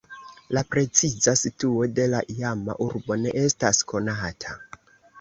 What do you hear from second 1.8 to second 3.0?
de la iama